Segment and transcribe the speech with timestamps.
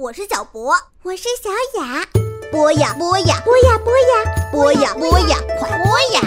[0.00, 0.72] 我是小博，
[1.02, 1.50] 我是小
[1.80, 2.06] 雅。
[2.52, 6.20] 播呀播呀，播呀播呀，播呀播呀，快播呀！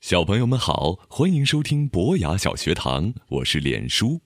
[0.00, 4.22] 小朋友们好，欢迎收听博雅小学堂，我是脸叔。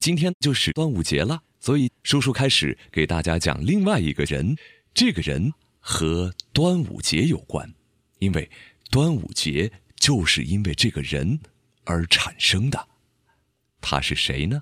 [0.00, 4.56] 今天就是端午节了，所以叔叔开始给大家讲另外一个人。
[4.92, 7.72] 这个人和端午节有关，
[8.18, 8.50] 因为
[8.90, 9.70] 端午节
[10.02, 11.38] 就是因为这个人
[11.84, 12.88] 而产生的。
[13.80, 14.60] 他是谁呢？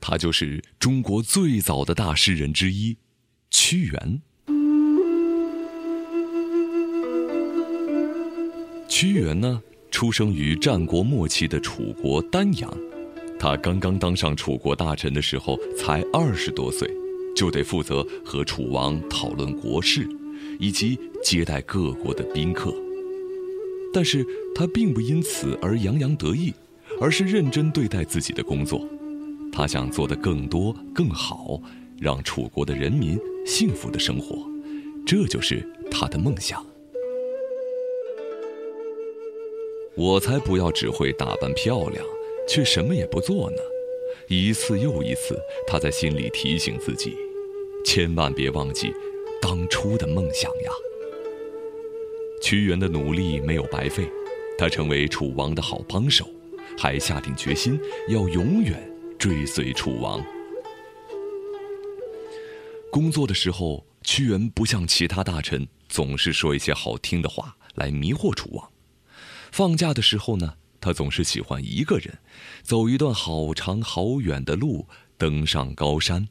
[0.00, 2.96] 他就是中国最早的大诗人之一，
[3.50, 4.20] 屈原。
[8.88, 12.76] 屈原呢，出生于战国末期的楚国丹阳。
[13.38, 16.90] 他刚刚当上楚国大臣的时候，才二十多岁，
[17.36, 20.04] 就得负责和楚王讨论国事，
[20.58, 22.74] 以及接待各国的宾客。
[23.92, 24.24] 但是
[24.54, 26.52] 他并不因此而洋洋得意，
[27.00, 28.86] 而是认真对待自己的工作。
[29.52, 31.60] 他想做得更多、更好，
[32.00, 34.48] 让楚国的人民幸福的生活，
[35.04, 36.64] 这就是他的梦想。
[39.96, 42.04] 我才不要只会打扮漂亮，
[42.48, 43.56] 却什么也不做呢！
[44.28, 47.16] 一次又一次，他在心里提醒自己，
[47.84, 48.92] 千万别忘记
[49.42, 50.70] 当初的梦想呀。
[52.40, 54.10] 屈原的努力没有白费，
[54.58, 56.28] 他成为楚王的好帮手，
[56.78, 60.24] 还下定决心要永远追随楚王。
[62.90, 68.68] 工作的时候，屈原不像其他大臣，总是说一些好听的话来迷惑楚王。
[69.52, 72.18] 放假的时候呢，他总是喜欢一个人，
[72.62, 74.88] 走一段好长好远的路，
[75.18, 76.28] 登上高山。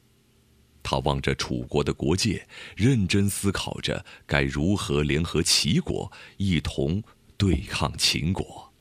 [0.90, 7.00] 他望着楚国的国界，认真思考着该如何联合齐国，一同
[7.36, 8.72] 对抗秦国。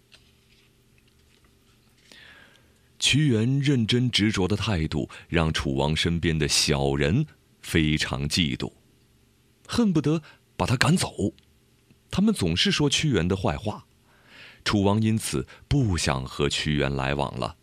[2.97, 7.27] 屈原认真执着的态度，让楚王身边的小人
[7.61, 8.73] 非常嫉妒，
[9.67, 10.23] 恨不得
[10.57, 11.13] 把他赶走。
[12.09, 13.85] 他们总是说屈原的坏话。
[14.65, 17.55] 楚王因此不想和屈原来往了，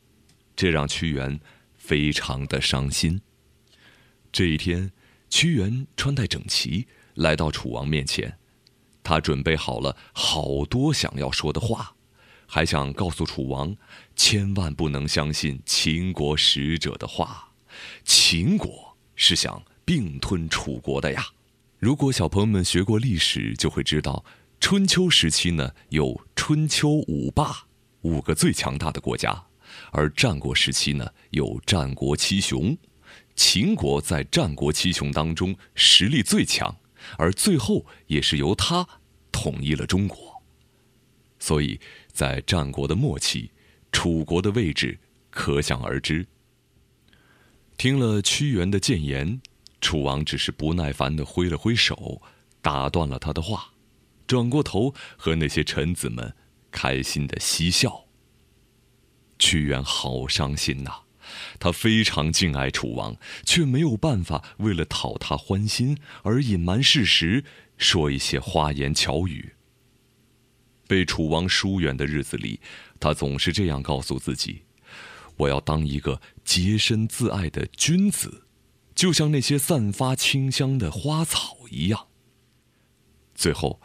[0.55, 1.41] 这让屈原
[1.77, 3.21] 非常的伤心。
[4.33, 4.91] 这一天，
[5.31, 8.39] 屈原穿戴整齐，来到楚王面前，
[9.03, 11.95] 他准备好了好多想要说的话，
[12.47, 13.77] 还想告诉楚王，
[14.15, 17.53] 千万不能相信秦国使者的话，
[18.05, 21.27] 秦国是想并吞楚国的呀。
[21.79, 24.25] 如果小朋友们学过历史，就会知道。
[24.59, 27.67] 春秋时期呢，有春秋五霸，
[28.01, 29.31] 五个最强大的国家；
[29.93, 32.77] 而战国时期呢，有战国七雄。
[33.37, 36.75] 秦国在战国七雄当中实力最强，
[37.19, 38.89] 而最后也是由他
[39.31, 40.43] 统一了中国。
[41.39, 41.79] 所以
[42.11, 43.51] 在战国的末期，
[43.93, 44.99] 楚国的位置
[45.31, 46.27] 可想而知。
[47.77, 49.41] 听了屈原的谏言，
[49.83, 52.23] 楚王只是不耐烦地挥了挥手，
[52.63, 53.73] 打断了他的话。
[54.27, 56.35] 转过头和那些臣子们
[56.73, 58.07] 开心的嬉笑。
[59.39, 61.03] 屈原好伤心呐，
[61.59, 67.45] 他非常敬爱楚王，却没有办法为了讨他欢心而隐瞒事实，
[67.77, 69.53] 说一些花言巧语。
[70.89, 72.61] 被楚王疏远的日子里，
[73.01, 74.63] 他总是这样告诉自己
[75.37, 78.45] ：“我要当一个洁身自爱的君子，
[78.95, 82.07] 就像那些散发清香的花草一样。”
[83.35, 83.81] 最后，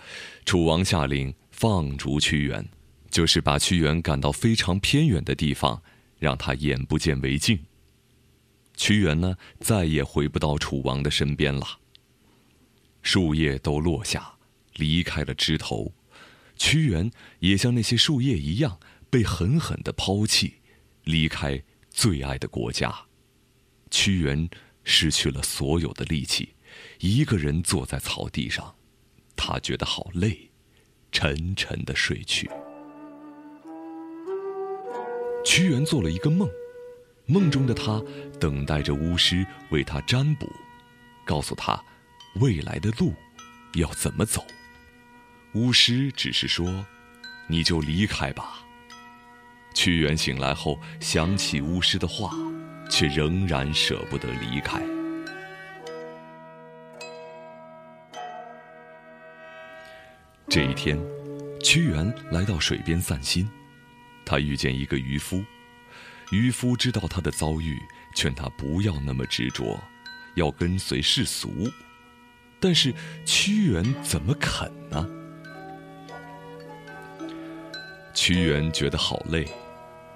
[0.45, 2.69] 楚王下令放逐屈原，
[3.09, 5.81] 就是把屈原赶到非常偏远的地方，
[6.21, 7.57] 让他眼不见为净。
[8.77, 11.79] 屈原呢，再也回不到楚王的身边了。
[13.01, 14.35] 树叶都落下，
[14.75, 15.91] 离开了枝头，
[16.55, 17.09] 屈原
[17.39, 20.53] 也像那些树叶一样，被狠狠的抛弃，
[21.05, 22.93] 离开最爱的国家。
[23.89, 24.47] 屈原
[24.83, 26.53] 失去了所有的力气，
[26.99, 28.75] 一个人坐在草地上。
[29.35, 30.51] 他觉得好累，
[31.11, 32.47] 沉沉的睡去。
[35.51, 36.49] 屈原做了一个梦，
[37.25, 38.01] 梦中的他
[38.39, 40.49] 等待着巫师为他占卜，
[41.25, 41.77] 告诉他
[42.35, 43.13] 未来的路
[43.73, 44.45] 要怎么走。
[45.53, 46.85] 巫师只是说
[47.49, 48.63] ：“你就离开吧。”
[49.75, 52.33] 屈原醒来后想起巫师的话，
[52.89, 54.81] 却仍然舍不得离开。
[60.47, 60.97] 这一天，
[61.61, 63.45] 屈原来到水边散心，
[64.31, 65.43] 他遇见一个渔夫。
[66.31, 67.77] 渔夫知道他的遭遇，
[68.15, 69.77] 劝他不要那么执着，
[70.35, 71.69] 要跟随世俗。
[72.57, 72.93] 但是
[73.25, 75.05] 屈原怎么肯呢？
[78.13, 79.45] 屈原觉得好累，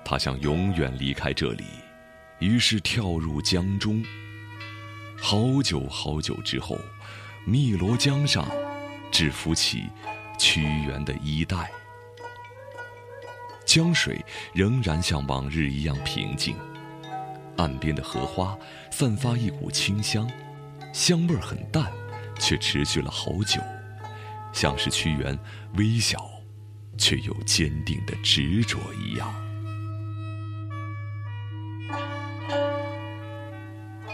[0.06, 1.66] 他想永远离开这里，
[2.40, 4.02] 于是跳入江中。
[5.22, 6.80] 好久好久之后，
[7.48, 8.50] 汨罗江上
[9.12, 9.90] 只浮起
[10.40, 11.70] 屈原的衣带，
[13.76, 14.24] 江水
[14.54, 16.56] 仍然像往日一样平静，
[17.58, 18.58] 岸边的荷花
[18.90, 20.26] 散发一股清香，
[20.94, 21.92] 香味很淡，
[22.40, 23.60] 却持续了好久，
[24.54, 25.38] 像是屈原
[25.76, 26.26] 微小。
[26.98, 29.36] 却又坚定的执着一样。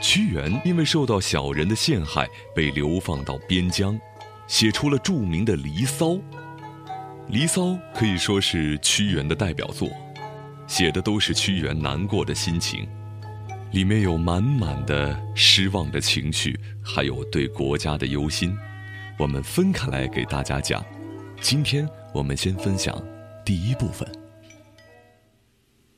[0.01, 4.01] 屈原因为受到小人的陷害，被流放到边疆，
[4.47, 6.07] 写出了著名的《离骚》。
[7.31, 7.61] 《离骚》
[7.95, 9.89] 可以说是屈原的代表作，
[10.67, 12.85] 写的都是屈原难过的心情，
[13.71, 18.53] 里面有满满的失望的情绪，还有对国家的忧心。
[19.17, 20.85] 我们分开来给大家讲。
[21.39, 23.01] 今天我们先分享
[23.45, 24.05] 第一部分。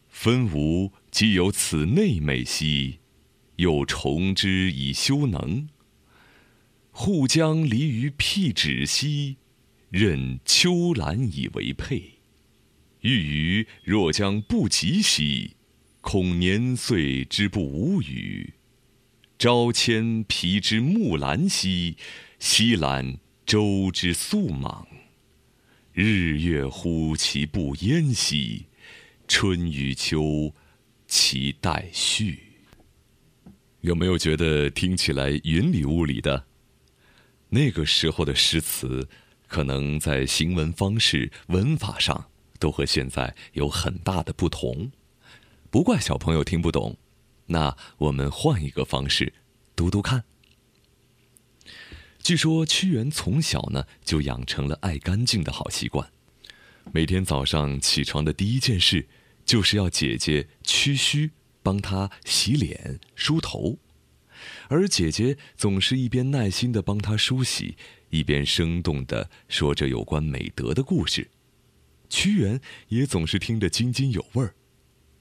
[0.10, 3.00] 分吾既有此内美兮，
[3.56, 5.68] 又重之以修能。
[6.92, 9.38] 护将离于辟芷兮，
[9.94, 12.14] 任秋兰以为佩。
[13.02, 15.52] 欲予若将不及兮，
[16.02, 18.54] 恐年岁之不吾与。
[19.38, 21.96] 朝迁皮之木兰兮，
[22.40, 24.88] 夕揽舟之素莽。
[25.92, 28.66] 日月乎其不淹兮，
[29.28, 30.56] 春与秋，
[31.08, 32.40] 其待续。
[33.82, 36.48] 有没有觉得听起来云里雾里的？
[37.50, 39.08] 那个时候的诗词，
[39.54, 44.92] 可能在行文方式、文法上都和现在有很大的不同。
[45.70, 46.98] 不怪小朋友听不懂，
[47.46, 49.32] 那我们换一个方式
[49.76, 50.24] 读读看。
[52.24, 56.12] 据说屈原从小呢就养成了爱干净的好习惯，
[56.92, 59.08] 每天早上起床的第一件事，
[59.46, 61.30] 就是要姐姐屈须
[61.62, 63.78] 帮他洗脸梳头，
[64.68, 67.78] 而姐姐总是一边耐心的帮他梳洗，
[68.14, 71.32] 一边生动的说着有关美德的故事，
[72.10, 74.54] 屈原也总是听得津津有味儿。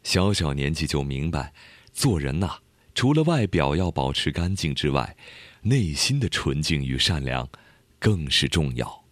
[0.03, 1.55] 小小年纪就明白，
[1.95, 2.59] 做人呐，
[2.95, 5.17] 除了外表要保持干净之外。
[5.63, 7.49] 内心的纯净与善良，
[8.01, 9.05] 更是重要。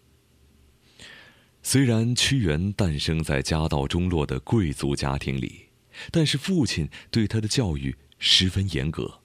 [1.63, 5.69] 虽然屈原诞生在家道中落的贵族家庭里，
[6.11, 9.21] 但是父亲对他的教育十分严格，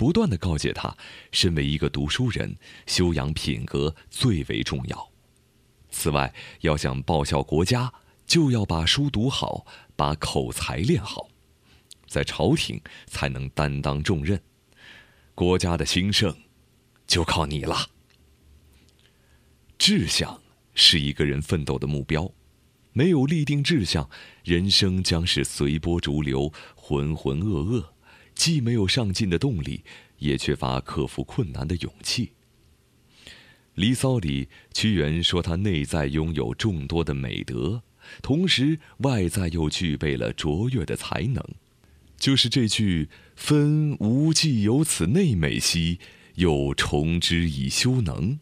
[0.00, 0.96] 不断的告诫他，
[1.30, 2.56] 身为一个读书人，
[2.86, 5.10] 修养品格最为重要。
[5.90, 7.92] 此外，要想报效国家，
[8.26, 9.66] 就要把书读好，
[9.96, 11.28] 把口才练好，
[12.06, 14.40] 在朝廷才能担当重任，
[15.34, 16.34] 国家的兴盛。
[17.06, 17.90] 就靠你了。
[19.76, 20.40] 志向
[20.74, 22.32] 是一个人奋斗的目标，
[22.94, 24.08] 没有立定志向，
[24.44, 27.84] 人生将是随波逐流、浑浑噩噩，
[28.34, 29.82] 既没有上进的动力，
[30.18, 32.26] 也缺乏克服困难的勇气。
[33.74, 37.82] 《离骚》里，屈原说他内在拥有众多的美德，
[38.22, 41.42] 同时外在又具备了卓越的才能，
[42.18, 45.98] 就是这句“分吾既有此内美兮”。
[46.36, 48.38] 又重之以修能。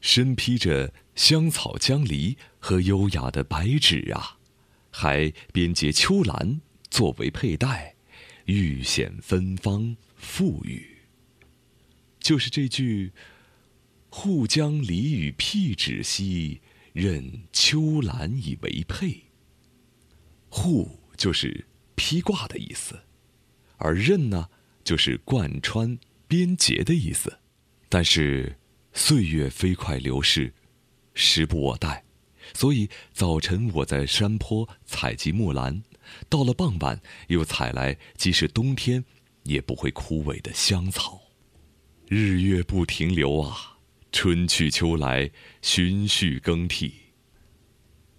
[0.00, 4.38] 身披着香草江离和优雅的白芷啊，
[4.90, 7.96] 还编结秋兰作为佩戴，
[8.46, 10.84] 愈显芬芳馥郁。
[12.20, 13.12] 就是这句
[14.08, 16.60] “护江离与辟芷兮，
[16.92, 19.24] 任秋兰以为佩”。
[20.48, 23.00] 护就是披挂的意思，
[23.76, 24.48] 而任呢，
[24.84, 25.98] 就是贯穿。
[26.28, 27.40] 边结的意思，
[27.90, 28.56] 但是
[28.94, 30.54] 岁月飞快流逝，
[31.12, 32.04] 时不我待，
[32.54, 35.82] 所以早晨我在山坡采集木兰，
[36.28, 39.04] 到了傍晚又采来即使冬天
[39.44, 41.20] 也不会枯萎的香草。
[42.08, 43.78] 日月不停留啊，
[44.10, 45.30] 春去秋来，
[45.62, 46.94] 循序更替。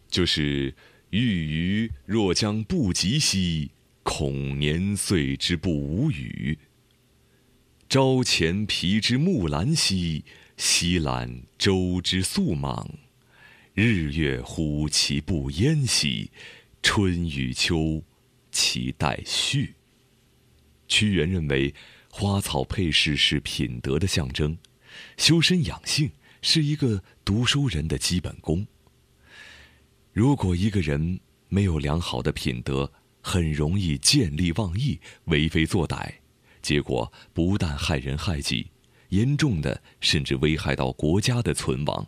[0.10, 0.76] 就是
[1.10, 3.72] 欲予若将不及兮，
[4.04, 6.58] 恐年岁之不吾与。
[7.90, 10.26] 朝前皮之木兰兮，
[10.58, 12.90] 夕揽舟之素莽。
[13.76, 16.32] 日月乎其不淹兮，
[16.84, 18.04] 春与秋，
[18.52, 19.74] 其待续。
[20.88, 21.74] 屈原认为，
[22.10, 24.56] 花草配饰是品德的象征，
[25.18, 26.12] 修身养性
[26.42, 28.68] 是一个读书人的基本功。
[30.12, 36.14] 如果一个人没有良好的品德，很容易见利忘义，为非作歹。
[36.62, 38.68] 结果不但害人害己，
[39.10, 42.06] 严重的甚至危害到国家的存亡。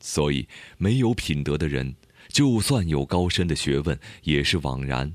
[0.00, 0.46] 所以，
[0.76, 1.94] 没有品德的人，
[2.34, 5.14] 就算有高深的学问，也是枉然，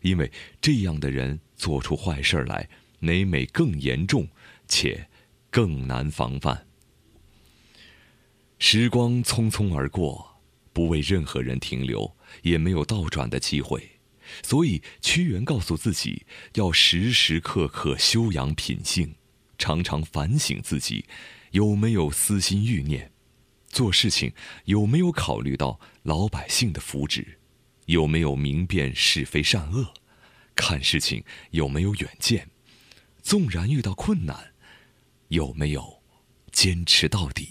[0.00, 2.66] 因为这样的人做出坏事来，
[3.00, 4.26] 每每更严重，
[4.66, 5.10] 且
[5.50, 6.66] 更难防范。
[8.58, 10.40] 时光匆匆而过，
[10.72, 13.86] 不为任何人停留，也没有倒转的机会，
[14.42, 16.24] 所以屈原告诉自己，
[16.54, 19.14] 要时时刻刻修养品性，
[19.58, 21.04] 常常反省自己，
[21.50, 23.12] 有没有私心欲念。
[23.68, 24.32] 做事情
[24.64, 27.36] 有没有考虑到老百姓的福祉？
[27.86, 29.94] 有没有明辨是非善恶？
[30.54, 32.50] 看事情有没有远见？
[33.22, 34.54] 纵然遇到困难，
[35.28, 36.02] 有没有
[36.50, 37.48] 坚持到底？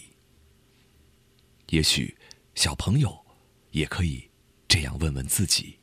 [1.69, 2.17] 也许
[2.55, 3.25] 小朋友
[3.71, 4.29] 也可以
[4.67, 5.77] 这样问问自己。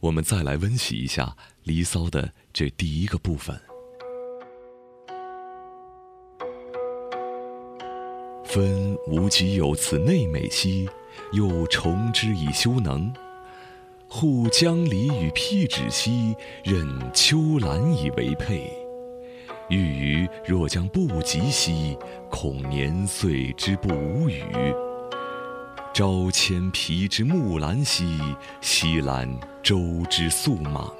[0.00, 1.24] 我们再来温习一下
[1.64, 3.69] 《离骚》的这第一个部分。
[8.50, 10.88] 分无极有此内美兮，
[11.32, 13.12] 又重之以修能。
[14.08, 18.68] 护江离与辟芷兮，任秋兰以为佩。
[19.68, 21.96] 欲余若将不及兮，
[22.28, 24.42] 恐年岁之不无语。
[25.94, 28.18] 朝迁皮之木兰兮，
[28.60, 29.78] 夕揽舟
[30.10, 30.92] 之素莽。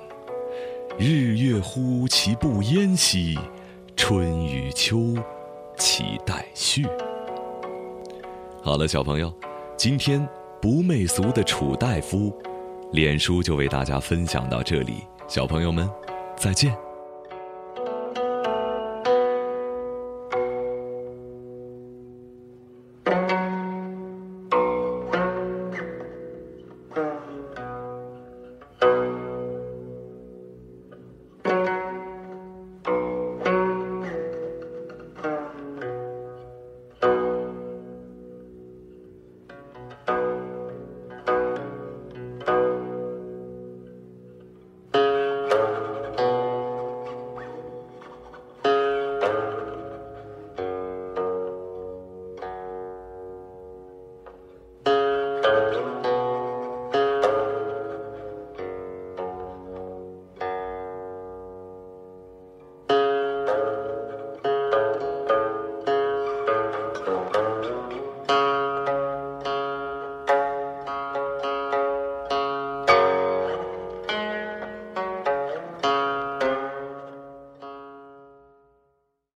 [0.96, 3.36] 日月乎其不淹兮，
[3.96, 5.16] 春与秋
[5.76, 6.86] 其待续。
[8.62, 9.32] 好了，小朋友，
[9.74, 10.26] 今天
[10.60, 12.30] 不媚俗的楚大夫，
[12.92, 14.96] 脸书就为大家分享到这里。
[15.26, 15.88] 小朋友们，
[16.36, 16.89] 再见。